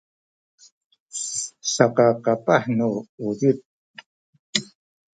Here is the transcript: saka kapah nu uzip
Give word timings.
saka 1.73 2.05
kapah 2.23 2.63
nu 2.75 2.89
uzip 3.27 3.57